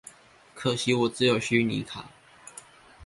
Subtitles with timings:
[0.55, 2.09] 可惜我只有虛擬卡